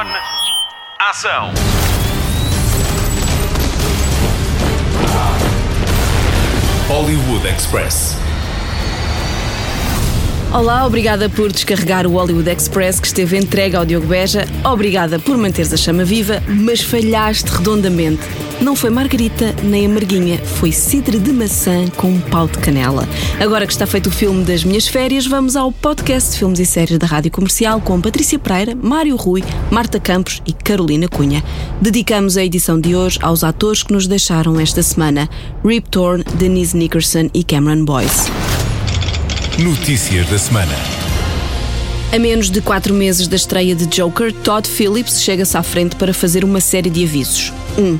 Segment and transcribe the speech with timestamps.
[0.00, 0.06] On.
[0.98, 1.52] Ação.
[6.88, 8.16] Hollywood Express.
[10.54, 14.46] Olá, obrigada por descarregar o Hollywood Express que esteve entregue ao Diogo Beja.
[14.64, 18.22] Obrigada por manteres a chama viva, mas falhaste redondamente.
[18.60, 23.08] Não foi margarita nem amarguinha, foi cidre de maçã com um pau de canela.
[23.40, 26.66] Agora que está feito o filme das minhas férias, vamos ao podcast de filmes e
[26.66, 31.42] séries da Rádio Comercial com Patrícia Pereira, Mário Rui, Marta Campos e Carolina Cunha.
[31.80, 35.26] Dedicamos a edição de hoje aos atores que nos deixaram esta semana:
[35.64, 38.30] Rip Torn, Denise Nickerson e Cameron Boyce.
[39.58, 40.74] Notícias da semana.
[42.12, 46.12] A menos de quatro meses da estreia de Joker, Todd Phillips chega-se à frente para
[46.12, 47.52] fazer uma série de avisos.
[47.80, 47.82] 1.
[47.82, 47.98] Um,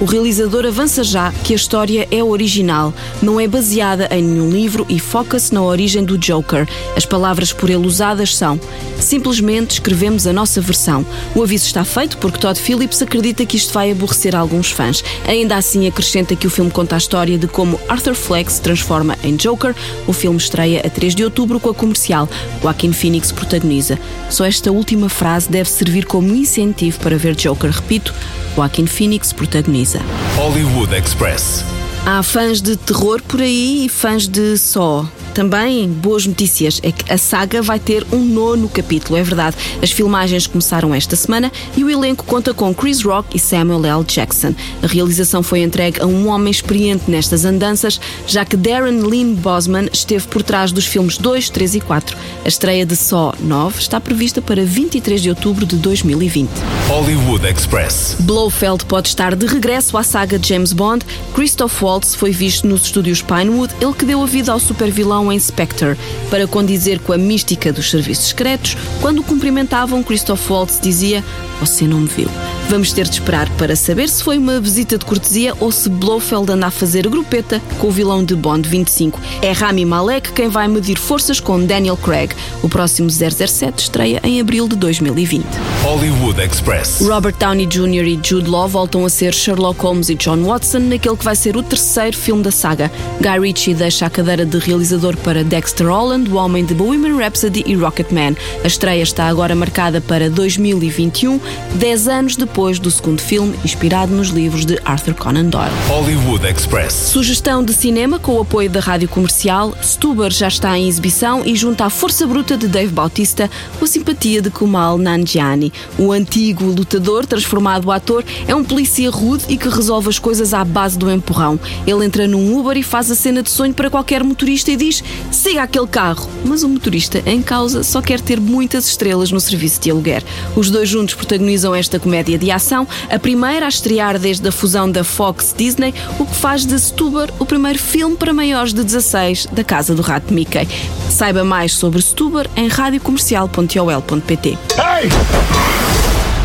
[0.00, 4.86] o realizador avança já que a história é original, não é baseada em nenhum livro
[4.88, 6.68] e foca-se na origem do Joker.
[6.96, 8.60] As palavras por ele usadas são:
[9.00, 11.04] simplesmente escrevemos a nossa versão.
[11.34, 15.02] O aviso está feito porque Todd Phillips acredita que isto vai aborrecer alguns fãs.
[15.26, 19.18] Ainda assim, acrescenta que o filme conta a história de como Arthur Fleck se transforma
[19.24, 19.74] em Joker.
[20.06, 22.28] O filme estreia a 3 de outubro com a comercial.
[22.62, 23.98] Joaquin Phoenix protagoniza.
[24.30, 27.70] Só esta última frase deve servir como incentivo para ver Joker.
[27.70, 28.14] Repito,
[28.58, 30.00] Joaquin Phoenix protagoniza.
[30.34, 31.64] Hollywood Express.
[32.04, 35.06] Há fãs de terror por aí e fãs de só.
[35.34, 39.56] Também boas notícias é que a saga vai ter um nono capítulo, é verdade.
[39.82, 44.04] As filmagens começaram esta semana e o elenco conta com Chris Rock e Samuel L.
[44.04, 44.54] Jackson.
[44.82, 49.88] A realização foi entregue a um homem experiente nestas andanças, já que Darren Lynn Bosman
[49.92, 52.16] esteve por trás dos filmes 2, 3 e 4.
[52.44, 56.48] A estreia de Só 9 está prevista para 23 de outubro de 2020.
[56.88, 58.16] Hollywood Express.
[58.20, 61.04] Blofeld pode estar de regresso à saga James Bond.
[61.34, 65.38] Christoph Waltz foi visto nos estúdios Pinewood, ele que deu a vida ao supervilão em
[65.38, 65.96] Spectre,
[66.30, 68.76] para condizer com a mística dos serviços secretos.
[69.00, 71.24] Quando o cumprimentavam, Christoph Waltz dizia:
[71.60, 72.28] Você não me viu.
[72.68, 76.52] Vamos ter de esperar para saber se foi uma visita de cortesia ou se Blofeld
[76.52, 79.18] anda a fazer grupeta com o vilão de Bond 25.
[79.40, 82.34] É Rami Malek quem vai medir forças com Daniel Craig.
[82.62, 85.46] O próximo 007 estreia em abril de 2020.
[85.82, 87.00] Hollywood Express.
[87.00, 88.06] Robert Downey Jr.
[88.06, 91.56] e Jude Law voltam a ser Sherlock Holmes e John Watson naquele que vai ser
[91.56, 92.92] o terceiro filme da saga.
[93.18, 97.64] Guy Ritchie deixa a cadeira de realizador para Dexter Holland, o homem de Bohemian Rhapsody
[97.66, 98.36] e Rocketman.
[98.62, 101.40] A estreia está agora marcada para 2021,
[101.76, 105.70] 10 anos depois do segundo filme, inspirado nos livros de Arthur Conan Doyle.
[105.86, 106.92] Hollywood Express.
[106.92, 109.72] Sugestão de cinema com o apoio da rádio comercial.
[109.80, 113.48] Stuber já está em exibição e junta à força bruta de Dave Bautista
[113.78, 115.72] com a simpatia de Kumal Nanjiani.
[115.96, 120.64] O antigo lutador, transformado ator, é um polícia rude e que resolve as coisas à
[120.64, 121.60] base do empurrão.
[121.86, 125.04] Ele entra num Uber e faz a cena de sonho para qualquer motorista e diz:
[125.30, 126.28] siga aquele carro.
[126.44, 130.24] Mas o motorista em causa só quer ter muitas estrelas no serviço de aluguer.
[130.56, 134.90] Os dois juntos protagonizam esta comédia de ação, a primeira a estrear desde a fusão
[134.90, 139.48] da Fox Disney, o que faz de Stuber o primeiro filme para maiores de 16
[139.52, 140.68] da Casa do Rato Mickey.
[141.10, 144.58] Saiba mais sobre Stuber em radiocomercial.ol.pt.
[144.76, 145.08] Hey!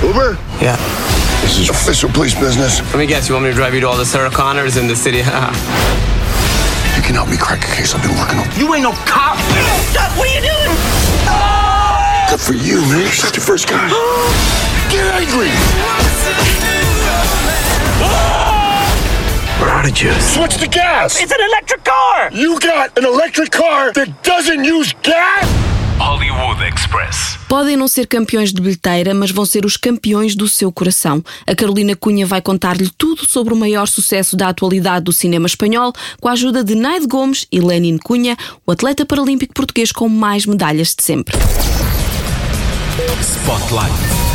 [0.07, 0.37] Uber?
[0.61, 0.77] Yeah.
[1.41, 2.79] This is official police business.
[2.91, 4.87] Let me guess, you want me to drive you to all the Sarah Connors in
[4.87, 5.23] the city?
[6.95, 8.47] You can help me crack a case I've been working on.
[8.57, 9.37] You ain't no cop.
[9.91, 10.15] Stop!
[10.17, 10.69] What are you doing?
[12.29, 13.01] Good for you, man.
[13.01, 13.89] You're such a first guy.
[14.93, 15.49] Get angry!
[19.63, 20.35] Out of juice.
[20.35, 21.19] Switch to gas!
[21.19, 22.29] It's an electric car.
[22.31, 25.47] You got an electric car that doesn't use gas?
[25.97, 27.39] Hollywood Express.
[27.49, 31.23] Podem não ser campeões de bilheteira, mas vão ser os campeões do seu coração.
[31.47, 35.91] A Carolina Cunha vai contar-lhe tudo sobre o maior sucesso da atualidade do cinema espanhol,
[36.21, 40.45] com a ajuda de Naide Gomes e Lenin Cunha, o atleta paralímpico português com mais
[40.45, 41.35] medalhas de sempre.
[43.19, 44.32] Spotlight.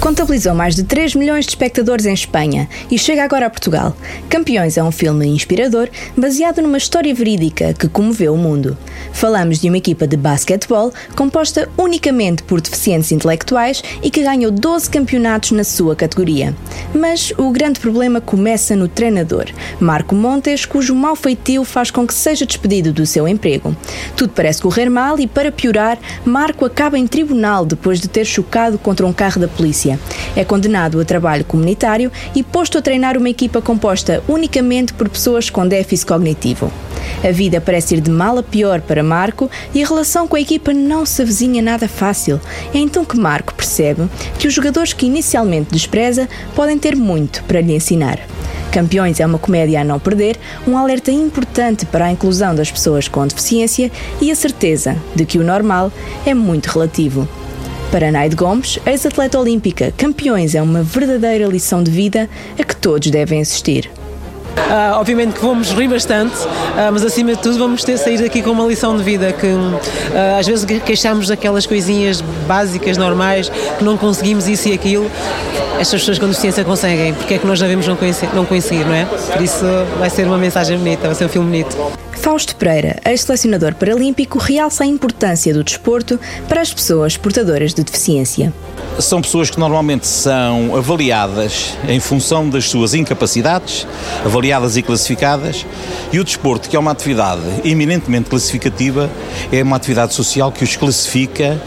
[0.00, 3.96] Contabilizou mais de 3 milhões de espectadores em Espanha e chega agora a Portugal.
[4.28, 8.78] Campeões é um filme inspirador baseado numa história verídica que comoveu o mundo.
[9.12, 14.88] Falamos de uma equipa de basquetebol composta unicamente por deficientes intelectuais e que ganhou 12
[14.88, 16.54] campeonatos na sua categoria.
[16.94, 19.46] Mas o grande problema começa no treinador,
[19.80, 23.76] Marco Montes, cujo mau feitio faz com que seja despedido do seu emprego.
[24.16, 28.78] Tudo parece correr mal e, para piorar, Marco acaba em tribunal depois de ter chocado
[28.78, 29.87] contra um carro da polícia.
[30.34, 35.48] É condenado a trabalho comunitário e posto a treinar uma equipa composta unicamente por pessoas
[35.48, 36.72] com déficit cognitivo.
[37.22, 40.40] A vida parece ir de mal a pior para Marco e a relação com a
[40.40, 42.40] equipa não se avizinha nada fácil.
[42.74, 44.08] É então que Marco percebe
[44.38, 48.18] que os jogadores que inicialmente despreza podem ter muito para lhe ensinar.
[48.70, 53.08] Campeões é uma comédia a não perder, um alerta importante para a inclusão das pessoas
[53.08, 53.90] com deficiência
[54.20, 55.90] e a certeza de que o normal
[56.26, 57.26] é muito relativo.
[57.90, 63.10] Para Naide Gomes, ex-atleta olímpica, campeões é uma verdadeira lição de vida a que todos
[63.10, 63.90] devem assistir.
[64.58, 68.42] Uh, obviamente que vamos rir bastante, uh, mas acima de tudo vamos ter sair daqui
[68.42, 73.48] com uma lição de vida que uh, às vezes queixamos daquelas coisinhas básicas, normais,
[73.78, 75.10] que não conseguimos isso e aquilo.
[75.78, 78.92] Estas pessoas com deficiência conseguem, porque é que nós devemos não, conhecer, não conseguir, não
[78.92, 79.04] é?
[79.04, 79.64] Por isso
[79.98, 81.76] vai ser uma mensagem bonita, vai ser um filme bonito.
[82.20, 88.52] Fausto Pereira, ex-selecionador paralímpico, realça a importância do desporto para as pessoas portadoras de deficiência.
[88.98, 93.86] São pessoas que normalmente são avaliadas em função das suas incapacidades,
[94.24, 95.64] avaliadas e classificadas,
[96.12, 99.08] e o desporto, que é uma atividade eminentemente classificativa,
[99.52, 101.60] é uma atividade social que os classifica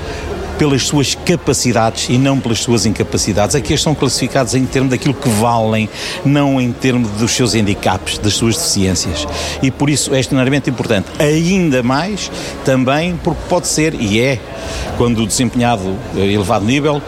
[0.61, 3.55] pelas suas capacidades e não pelas suas incapacidades.
[3.55, 5.89] Aqui eles são classificados em termos daquilo que valem,
[6.23, 9.27] não em termos dos seus handicaps, das suas deficiências.
[9.63, 11.07] E por isso é extraordinariamente importante.
[11.17, 12.31] Ainda mais
[12.63, 14.37] também porque pode ser, e é,
[14.99, 17.01] quando desempenhado a elevado nível,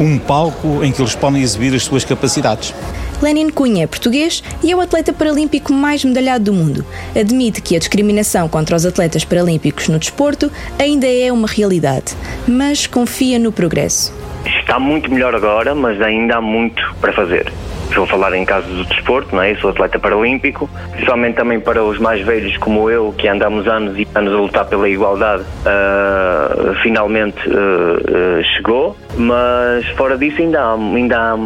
[0.00, 2.74] um palco em que eles podem exibir as suas capacidades.
[3.20, 6.84] Lenin Cunha é português e é o atleta paralímpico mais medalhado do mundo.
[7.18, 12.14] Admite que a discriminação contra os atletas paralímpicos no desporto ainda é uma realidade,
[12.46, 14.14] mas confia no progresso.
[14.44, 17.52] Está muito melhor agora, mas ainda há muito para fazer.
[17.88, 19.52] Estou a falar em casos do desporto, não é?
[19.52, 23.98] Eu sou atleta paralímpico, principalmente também para os mais velhos como eu, que andamos anos
[23.98, 30.60] e anos a lutar pela igualdade, uh, finalmente uh, uh, chegou, mas fora disso ainda
[30.60, 31.36] há, ainda há,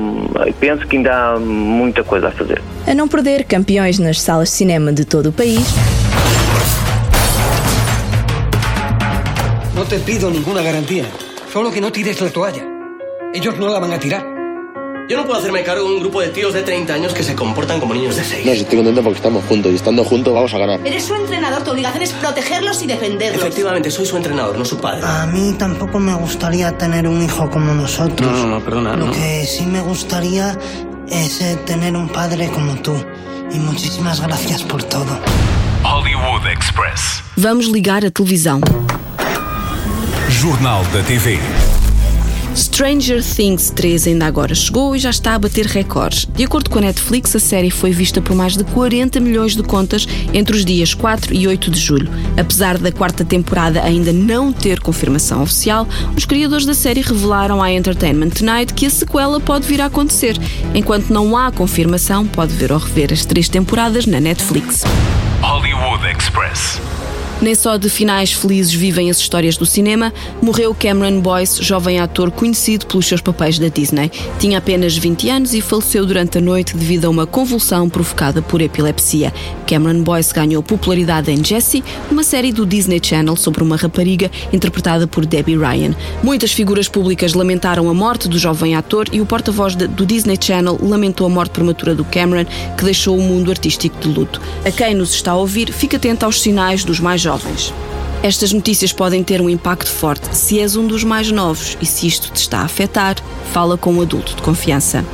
[0.58, 2.60] penso que ainda há muita coisa a fazer.
[2.86, 5.74] A não perder campeões nas salas de cinema de todo o país.
[9.74, 11.04] Não te pido nenhuma garantia,
[11.50, 12.62] solo que não tires a toalha.
[13.34, 14.31] Eles não la van a tirar.
[15.08, 17.34] Yo no puedo hacerme cargo de un grupo de tíos de 30 años que se
[17.34, 18.46] comportan como niños de 6.
[18.46, 20.80] No, si estoy contento porque estamos juntos y estando juntos vamos a ganar.
[20.86, 23.42] Eres su entrenador, tu obligación es protegerlos y defenderlos.
[23.42, 25.02] Efectivamente, soy su entrenador, no su padre.
[25.04, 28.30] A mí tampoco me gustaría tener un hijo como nosotros.
[28.30, 28.96] No, no, no perdona.
[28.96, 29.12] Lo no.
[29.12, 30.56] que sí me gustaría
[31.10, 32.94] es eh, tener un padre como tú.
[33.52, 35.18] Y muchísimas gracias por todo.
[35.84, 37.22] Hollywood Express.
[37.36, 38.60] Vamos ligar a televisão.
[40.40, 41.38] Jornal da TV.
[42.54, 46.26] Stranger Things 3 ainda agora chegou e já está a bater recordes.
[46.26, 49.62] De acordo com a Netflix, a série foi vista por mais de 40 milhões de
[49.62, 52.10] contas entre os dias 4 e 8 de julho.
[52.38, 57.72] Apesar da quarta temporada ainda não ter confirmação oficial, os criadores da série revelaram à
[57.72, 60.36] Entertainment Tonight que a sequela pode vir a acontecer.
[60.74, 64.84] Enquanto não há confirmação, pode ver ou rever as três temporadas na Netflix.
[65.40, 66.80] Hollywood Express.
[67.42, 72.30] Nem só de finais felizes vivem as histórias do cinema, morreu Cameron Boyce, jovem ator
[72.30, 74.12] conhecido pelos seus papéis da Disney.
[74.38, 78.62] Tinha apenas 20 anos e faleceu durante a noite devido a uma convulsão provocada por
[78.62, 79.34] epilepsia.
[79.66, 85.08] Cameron Boyce ganhou popularidade em Jessie, uma série do Disney Channel sobre uma rapariga interpretada
[85.08, 85.96] por Debbie Ryan.
[86.22, 90.78] Muitas figuras públicas lamentaram a morte do jovem ator e o porta-voz do Disney Channel
[90.80, 92.44] lamentou a morte prematura do Cameron,
[92.78, 94.40] que deixou o mundo artístico de luto.
[94.64, 97.72] A quem nos está a ouvir, fique atento aos sinais dos mais jovens jovens.
[98.22, 102.06] Estas notícias podem ter um impacto forte se és um dos mais novos e se
[102.06, 103.16] isto te está a afetar,
[103.52, 105.04] fala com um adulto de confiança.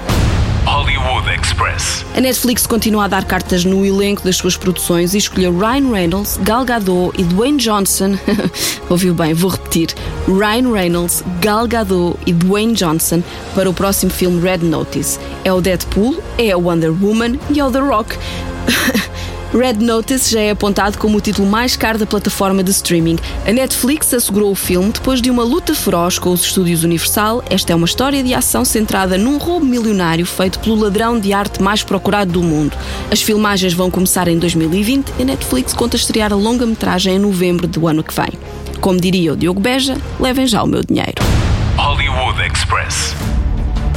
[0.67, 2.05] Hollywood Express.
[2.15, 6.39] A Netflix continua a dar cartas no elenco das suas produções e escolheu Ryan Reynolds,
[6.43, 8.19] Gal Gadot e Dwayne Johnson.
[8.91, 9.95] Ouviu bem, vou repetir.
[10.27, 13.23] Ryan Reynolds, Gal Gadot e Dwayne Johnson
[13.55, 15.19] para o próximo filme Red Notice.
[15.43, 18.19] É o Deadpool, é a Wonder Woman e é o The Rock.
[19.53, 23.17] Red Notice já é apontado como o título mais caro da plataforma de streaming.
[23.47, 27.43] A Netflix assegurou o filme depois de uma luta feroz com os estúdios Universal.
[27.49, 31.63] Esta é uma história de ação centrada num roubo milionário feito pelo ladrão de arte
[31.63, 32.77] mais procurado do mundo.
[33.11, 37.67] As filmagens vão começar em 2020 e a Netflix conta estrear a longa-metragem em novembro
[37.67, 38.33] do ano que vem.
[38.83, 41.23] Como diria o Diogo Beja, levem já o meu dinheiro.
[41.77, 43.15] Hollywood Express.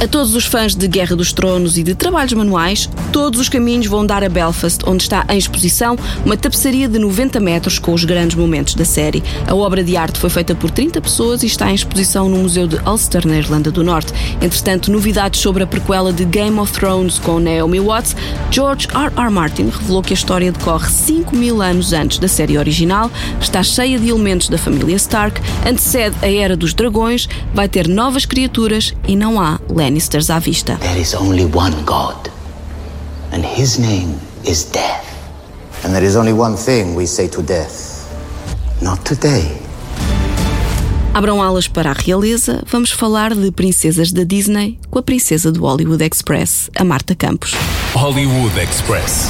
[0.01, 3.85] A todos os fãs de Guerra dos Tronos e de trabalhos manuais, todos os caminhos
[3.85, 8.03] vão dar a Belfast, onde está em exposição uma tapeçaria de 90 metros com os
[8.03, 9.21] grandes momentos da série.
[9.45, 12.67] A obra de arte foi feita por 30 pessoas e está em exposição no Museu
[12.67, 14.11] de Ulster, na Irlanda do Norte.
[14.41, 18.15] Entretanto, novidades sobre a prequela de Game of Thrones com Naomi Watts,
[18.49, 19.13] George R.
[19.15, 19.29] R.
[19.29, 23.99] Martin revelou que a história decorre 5 mil anos antes da série original, está cheia
[23.99, 29.15] de elementos da família Stark, antecede a Era dos Dragões, vai ter novas criaturas e
[29.15, 29.59] não há
[29.91, 30.77] Lannisters à vista.
[30.77, 32.31] There is only one God,
[33.33, 35.03] and his name is death.
[35.83, 38.07] And there is only one thing we say to death
[38.81, 39.51] not today.
[41.13, 45.59] Abram alas para a realeza, vamos falar de princesas da Disney com a princesa do
[45.59, 47.51] Hollywood Express, a Marta Campos.
[47.93, 49.27] Hollywood Express.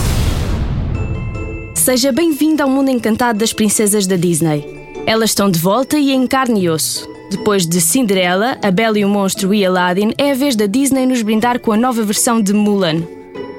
[1.74, 4.64] Seja bem-vindo ao mundo encantado das princesas da Disney.
[5.08, 7.11] Elas estão de volta e em carne e osso.
[7.32, 11.06] Depois de Cinderela, A Bela e o Monstro e Aladdin, é a vez da Disney
[11.06, 13.04] nos brindar com a nova versão de Mulan.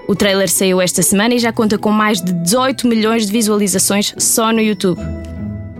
[0.07, 4.14] O trailer saiu esta semana e já conta com mais de 18 milhões de visualizações
[4.19, 5.00] só no YouTube.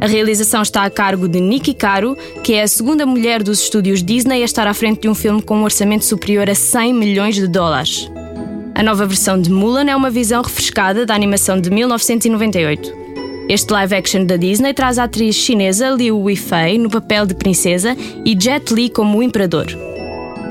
[0.01, 4.03] A realização está a cargo de Nikki Caro, que é a segunda mulher dos estúdios
[4.03, 7.35] Disney a estar à frente de um filme com um orçamento superior a 100 milhões
[7.35, 8.11] de dólares.
[8.75, 13.02] A nova versão de Mulan é uma visão refrescada da animação de 1998.
[13.49, 17.97] Este live action da Disney traz a atriz chinesa Liu Weifei no papel de princesa
[18.25, 19.67] e Jet Li como o imperador.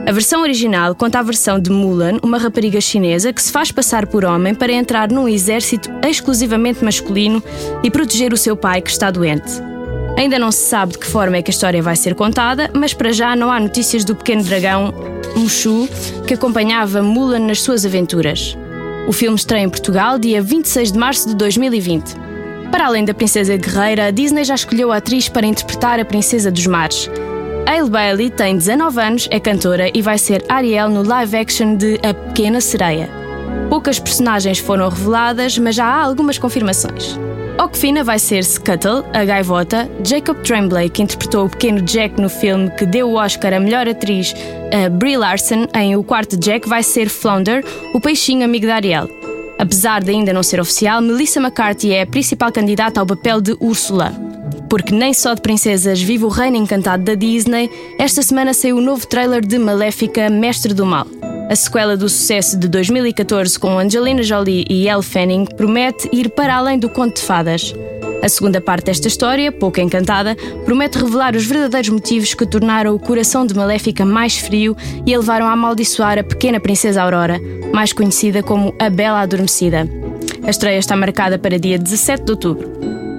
[0.06, 4.08] A versão original conta a versão de Mulan, uma rapariga chinesa que se faz passar
[4.08, 7.42] por homem para entrar num exército exclusivamente masculino
[7.82, 9.52] e proteger o seu pai que está doente.
[10.18, 12.94] Ainda não se sabe de que forma é que a história vai ser contada, mas
[12.94, 14.94] para já não há notícias do pequeno dragão
[15.36, 15.88] Mushu
[16.28, 18.58] que acompanhava Mulan nas suas aventuras.
[19.08, 22.31] O filme estreia em Portugal dia 26 de março de 2020.
[22.72, 26.50] Para além da princesa guerreira, a Disney já escolheu a atriz para interpretar a princesa
[26.50, 27.10] dos mares.
[27.68, 32.00] Hale Bailey tem 19 anos, é cantora e vai ser Ariel no live action de
[32.04, 33.10] A Pequena Sereia.
[33.70, 37.18] Poucas personagens foram reveladas, mas já há algumas confirmações.
[37.60, 42.72] Okfina vai ser Scuttle, a gaivota, Jacob Tremblay, que interpretou o pequeno Jack no filme
[42.72, 44.34] que deu o Oscar a melhor atriz,
[44.74, 47.64] a Brie Larson, em O Quarto Jack, vai ser Flounder,
[47.94, 49.21] o peixinho amigo da Ariel.
[49.62, 53.56] Apesar de ainda não ser oficial, Melissa McCarthy é a principal candidata ao papel de
[53.60, 54.12] Úrsula.
[54.68, 58.82] Porque nem só de princesas vive o reino encantado da Disney, esta semana saiu o
[58.82, 61.06] novo trailer de Maléfica Mestre do Mal.
[61.48, 66.56] A sequela do sucesso de 2014 com Angelina Jolie e Elle Fanning promete ir para
[66.56, 67.72] além do conto de fadas.
[68.22, 73.00] A segunda parte desta história, pouco encantada, promete revelar os verdadeiros motivos que tornaram o
[73.00, 77.42] coração de Maléfica mais frio e a levaram a amaldiçoar a pequena princesa Aurora,
[77.74, 79.90] mais conhecida como a Bela Adormecida.
[80.44, 82.72] A estreia está marcada para dia 17 de outubro.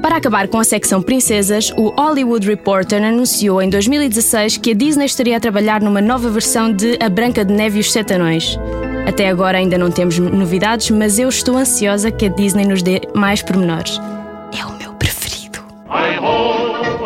[0.02, 5.06] Para acabar com a secção Princesas, o Hollywood Reporter anunciou em 2016 que a Disney
[5.06, 8.58] estaria a trabalhar numa nova versão de A Branca de Neve e os Sete Anões.
[9.06, 13.00] Até agora ainda não temos novidades, mas eu estou ansiosa que a Disney nos dê
[13.14, 14.00] mais pormenores.
[15.94, 16.36] Hi ho,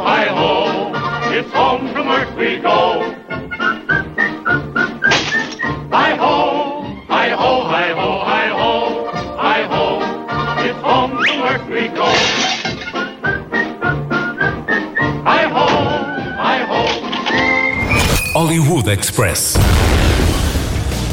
[0.01, 0.51] hi ho,
[1.37, 3.01] it's home from earth we go.
[5.91, 6.35] Hi ho,
[7.09, 8.71] hi ho, hi ho, hi ho,
[9.37, 9.85] hi ho,
[10.69, 12.11] it's home from earth we go.
[15.31, 15.67] Hi ho,
[16.45, 16.83] hi ho.
[18.35, 19.57] Hollywood Express.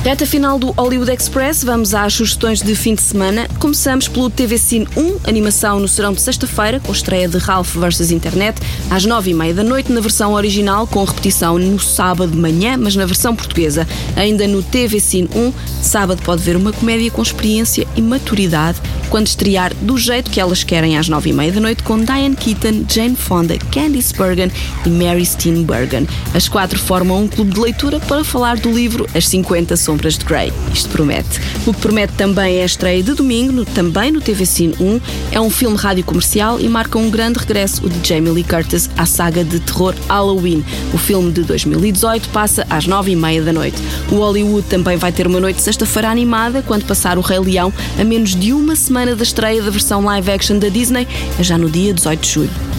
[0.03, 3.47] Reta final do Hollywood Express, vamos às sugestões de fim de semana.
[3.57, 8.11] Começamos pelo TV Cine 1, animação no serão de sexta-feira, com estreia de Ralph vs
[8.11, 12.37] Internet, às nove e meia da noite, na versão original, com repetição no sábado de
[12.37, 13.87] manhã, mas na versão portuguesa.
[14.17, 18.81] Ainda no TV Cine 1, sábado pode ver uma comédia com experiência e maturidade,
[19.13, 22.35] quando estrear do jeito que elas querem às nove e meia da noite, com Diane
[22.35, 24.51] Keaton, Jane Fonda, Candice Bergen
[24.83, 26.07] e Mary Steenburgen.
[26.33, 30.25] As quatro formam um clube de leitura para falar do livro As 50 Sombras de
[30.25, 30.51] Grey.
[30.73, 31.39] Isto promete.
[31.67, 34.99] O que promete também é a estreia de domingo, também no TV Cine 1.
[35.31, 38.89] É um filme rádio comercial e marca um grande regresso, o de Jamie Lee Curtis,
[38.97, 40.65] à saga de terror Halloween.
[40.91, 43.77] O filme de 2018 passa às nove e meia da noite.
[44.11, 48.03] O Hollywood também vai ter uma noite sexta-feira animada, quando passar o Rei Leão, a
[48.03, 51.07] menos de uma semana da estreia da versão live action da Disney,
[51.39, 52.72] já no dia 18 de julho.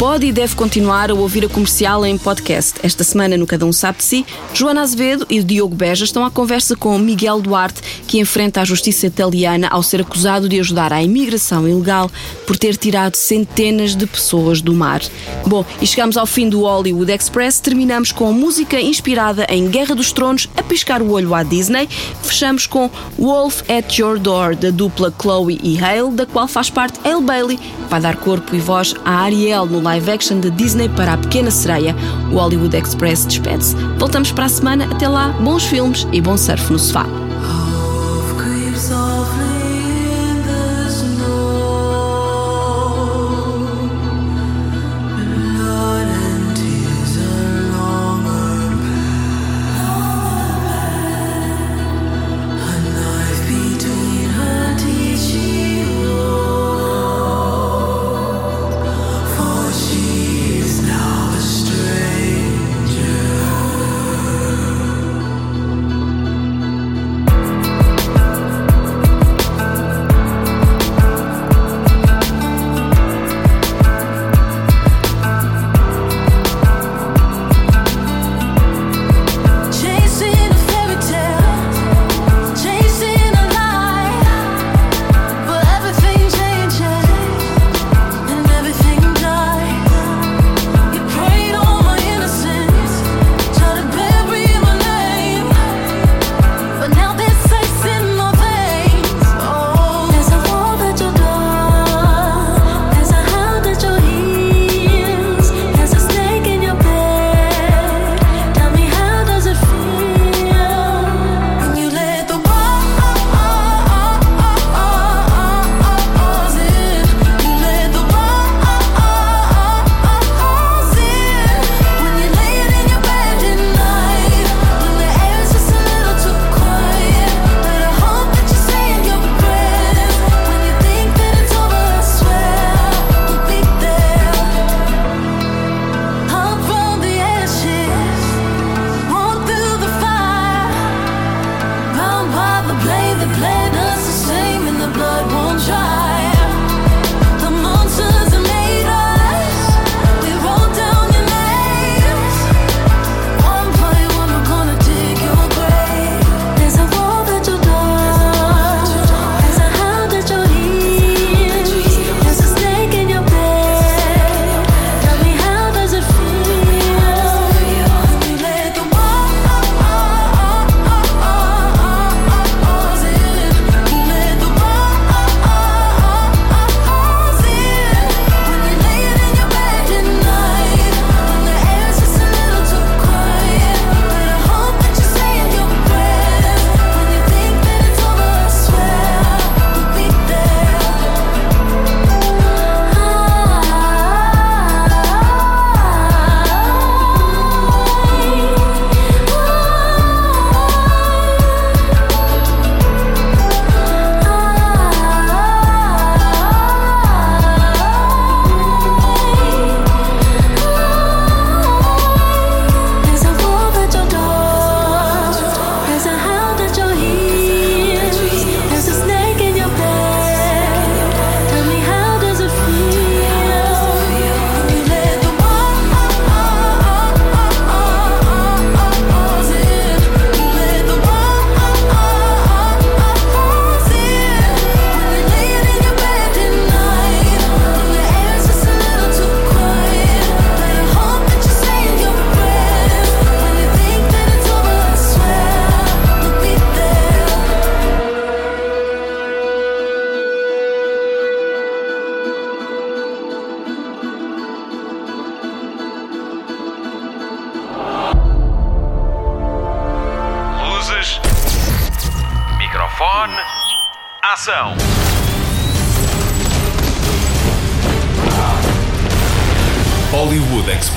[0.00, 2.80] Pode e deve continuar a ouvir a comercial em podcast.
[2.82, 6.30] Esta semana, no Cada Um Sabe de Si, Joana Azevedo e Diogo Beja estão à
[6.30, 11.02] conversa com Miguel Duarte, que enfrenta a justiça italiana ao ser acusado de ajudar à
[11.02, 12.10] imigração ilegal
[12.46, 15.02] por ter tirado centenas de pessoas do mar.
[15.46, 17.60] Bom, e chegamos ao fim do Hollywood Express.
[17.60, 21.86] Terminamos com música inspirada em Guerra dos Tronos, a piscar o olho à Disney.
[22.22, 26.98] Fechamos com Wolf at Your Door, da dupla Chloe e Hale, da qual faz parte
[27.06, 27.58] Hale Bailey,
[27.90, 31.50] vai dar corpo e voz a Ariel no live action da Disney para a Pequena
[31.50, 31.96] Sereia.
[32.30, 33.74] O Hollywood Express despede-se.
[33.98, 34.84] Voltamos para a semana.
[34.84, 37.06] Até lá, bons filmes e bom surf no sofá.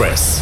[0.03, 0.32] Express.